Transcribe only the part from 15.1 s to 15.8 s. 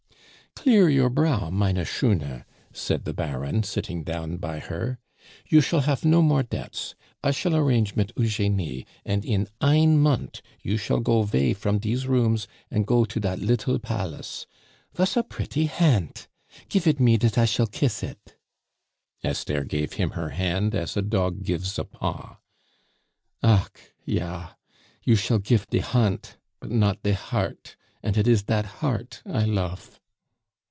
a pretty